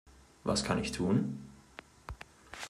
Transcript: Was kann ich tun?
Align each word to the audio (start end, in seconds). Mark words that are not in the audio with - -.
Was 0.43 0.63
kann 0.63 0.79
ich 0.79 0.91
tun? 0.93 1.47